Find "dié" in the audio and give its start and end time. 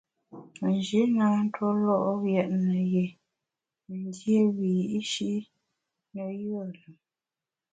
4.15-4.39